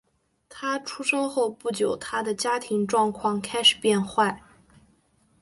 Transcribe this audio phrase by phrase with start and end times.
[0.49, 4.41] 他出生后不久他的家庭状况开始变坏。